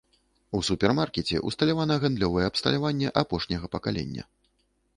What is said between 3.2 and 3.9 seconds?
апошняга